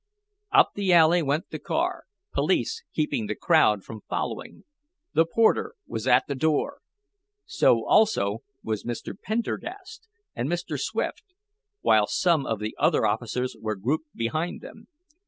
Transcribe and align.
Up 0.51 0.71
the 0.73 0.91
alley 0.93 1.21
went 1.21 1.51
the 1.51 1.59
car, 1.59 2.05
police 2.33 2.83
keeping 2.91 3.27
the 3.27 3.35
crowd 3.35 3.83
from 3.83 4.01
following. 4.09 4.63
The 5.13 5.27
porter 5.27 5.75
was 5.85 6.07
at 6.07 6.25
the 6.27 6.33
door. 6.33 6.79
So, 7.45 7.85
also, 7.85 8.39
was 8.63 8.83
Mr. 8.83 9.13
Pendergast 9.15 10.07
and 10.33 10.49
Mr. 10.49 10.79
Swift, 10.79 11.35
while 11.81 12.07
some 12.07 12.47
of 12.47 12.57
the 12.59 12.75
other 12.79 13.05
officers 13.05 13.55
were 13.61 13.75
grouped 13.75 14.15
behind 14.15 14.61
them. 14.61 14.87